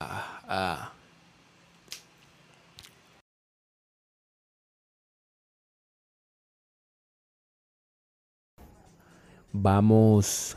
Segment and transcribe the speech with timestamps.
[0.00, 0.92] a,
[9.52, 10.56] Vamos.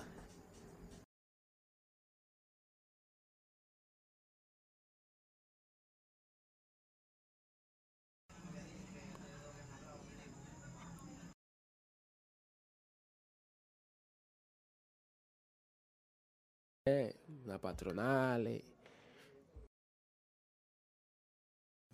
[17.45, 18.61] La patronal.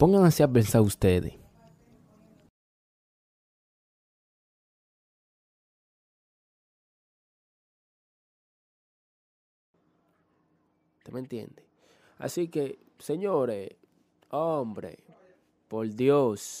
[0.00, 1.34] Pónganse a pensar ustedes.
[11.02, 11.62] ¿Te me entiende?
[12.16, 13.76] Así que, señores,
[14.30, 15.04] hombre,
[15.68, 16.60] por Dios.